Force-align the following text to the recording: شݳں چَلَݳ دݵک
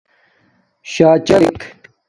شݳں 0.91 1.15
چَلَݳ 1.27 1.49
دݵک 1.53 1.59